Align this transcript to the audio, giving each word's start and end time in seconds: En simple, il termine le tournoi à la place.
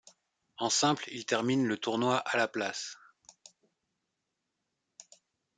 En 0.57 0.71
simple, 0.71 1.07
il 1.11 1.27
termine 1.27 1.67
le 1.67 1.77
tournoi 1.77 2.17
à 2.17 2.35
la 2.35 2.47
place. 2.47 2.97